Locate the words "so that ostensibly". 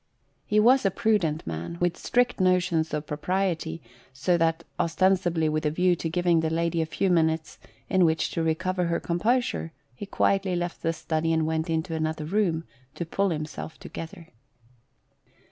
4.11-5.47